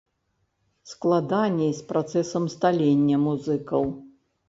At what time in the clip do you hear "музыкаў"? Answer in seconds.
3.31-3.83